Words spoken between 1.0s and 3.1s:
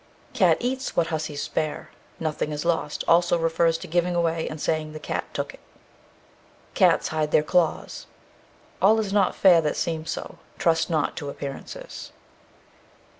hussies spare. Nothing is lost.